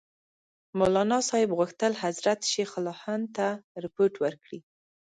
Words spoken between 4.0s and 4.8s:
ورکړي.